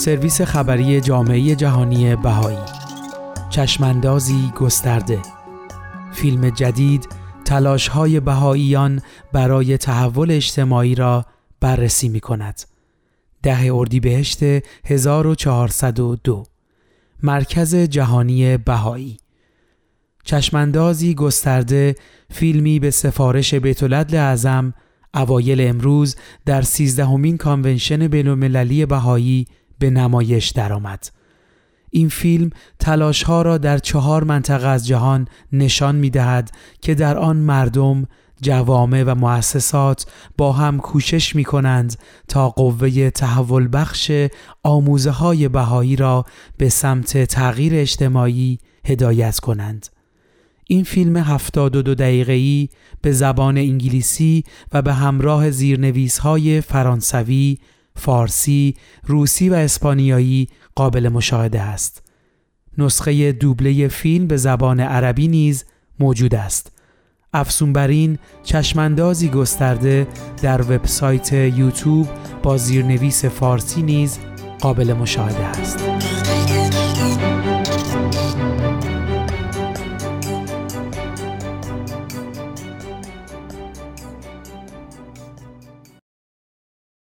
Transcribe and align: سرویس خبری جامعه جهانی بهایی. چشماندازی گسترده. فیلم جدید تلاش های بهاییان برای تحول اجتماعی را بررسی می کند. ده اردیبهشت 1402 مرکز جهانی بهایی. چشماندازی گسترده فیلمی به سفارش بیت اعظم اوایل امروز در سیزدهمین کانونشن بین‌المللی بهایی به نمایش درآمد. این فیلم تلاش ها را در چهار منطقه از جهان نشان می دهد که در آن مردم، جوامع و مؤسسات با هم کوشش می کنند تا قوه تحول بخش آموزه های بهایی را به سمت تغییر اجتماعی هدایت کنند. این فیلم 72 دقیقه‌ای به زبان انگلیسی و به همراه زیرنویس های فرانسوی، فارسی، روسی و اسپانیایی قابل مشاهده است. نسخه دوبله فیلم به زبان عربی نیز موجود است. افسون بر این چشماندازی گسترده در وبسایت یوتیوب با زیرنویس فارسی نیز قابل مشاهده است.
سرویس 0.00 0.42
خبری 0.42 1.00
جامعه 1.00 1.54
جهانی 1.54 2.16
بهایی. 2.16 2.58
چشماندازی 3.50 4.52
گسترده. 4.56 5.18
فیلم 6.12 6.50
جدید 6.50 7.08
تلاش 7.44 7.88
های 7.88 8.20
بهاییان 8.20 9.00
برای 9.32 9.78
تحول 9.78 10.30
اجتماعی 10.30 10.94
را 10.94 11.26
بررسی 11.60 12.08
می 12.08 12.20
کند. 12.20 12.60
ده 13.42 13.74
اردیبهشت 13.74 14.38
1402 14.84 16.44
مرکز 17.22 17.74
جهانی 17.74 18.56
بهایی. 18.56 19.16
چشماندازی 20.24 21.14
گسترده 21.14 21.94
فیلمی 22.30 22.78
به 22.78 22.90
سفارش 22.90 23.54
بیت 23.54 23.82
اعظم 24.14 24.74
اوایل 25.14 25.60
امروز 25.60 26.16
در 26.46 26.62
سیزدهمین 26.62 27.36
کانونشن 27.36 28.08
بین‌المللی 28.08 28.86
بهایی 28.86 29.46
به 29.80 29.90
نمایش 29.90 30.48
درآمد. 30.48 31.10
این 31.90 32.08
فیلم 32.08 32.50
تلاش 32.78 33.22
ها 33.22 33.42
را 33.42 33.58
در 33.58 33.78
چهار 33.78 34.24
منطقه 34.24 34.68
از 34.68 34.86
جهان 34.86 35.28
نشان 35.52 35.96
می 35.96 36.10
دهد 36.10 36.50
که 36.80 36.94
در 36.94 37.18
آن 37.18 37.36
مردم، 37.36 38.06
جوامع 38.42 39.02
و 39.06 39.14
مؤسسات 39.14 40.06
با 40.38 40.52
هم 40.52 40.78
کوشش 40.78 41.36
می 41.36 41.44
کنند 41.44 41.96
تا 42.28 42.50
قوه 42.50 43.10
تحول 43.10 43.68
بخش 43.72 44.12
آموزه 44.62 45.10
های 45.10 45.48
بهایی 45.48 45.96
را 45.96 46.24
به 46.56 46.68
سمت 46.68 47.24
تغییر 47.24 47.72
اجتماعی 47.74 48.58
هدایت 48.84 49.38
کنند. 49.38 49.86
این 50.68 50.84
فیلم 50.84 51.16
72 51.16 51.94
دقیقه‌ای 51.94 52.68
به 53.02 53.12
زبان 53.12 53.58
انگلیسی 53.58 54.44
و 54.72 54.82
به 54.82 54.94
همراه 54.94 55.50
زیرنویس 55.50 56.18
های 56.18 56.60
فرانسوی، 56.60 57.58
فارسی، 58.00 58.74
روسی 59.06 59.48
و 59.48 59.54
اسپانیایی 59.54 60.48
قابل 60.74 61.08
مشاهده 61.08 61.60
است. 61.60 62.02
نسخه 62.78 63.32
دوبله 63.32 63.88
فیلم 63.88 64.26
به 64.26 64.36
زبان 64.36 64.80
عربی 64.80 65.28
نیز 65.28 65.64
موجود 65.98 66.34
است. 66.34 66.72
افسون 67.32 67.72
بر 67.72 67.88
این 67.88 68.18
چشماندازی 68.42 69.28
گسترده 69.28 70.06
در 70.42 70.62
وبسایت 70.62 71.32
یوتیوب 71.32 72.08
با 72.42 72.56
زیرنویس 72.56 73.24
فارسی 73.24 73.82
نیز 73.82 74.18
قابل 74.60 74.92
مشاهده 74.92 75.44
است. 75.44 76.29